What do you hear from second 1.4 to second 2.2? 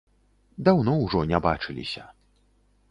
бачыліся.